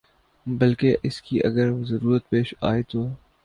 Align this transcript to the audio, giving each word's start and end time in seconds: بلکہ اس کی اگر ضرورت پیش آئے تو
بلکہ 0.45 0.95
اس 1.03 1.21
کی 1.21 1.39
اگر 1.45 1.71
ضرورت 1.83 2.29
پیش 2.29 2.53
آئے 2.61 2.83
تو 2.83 3.07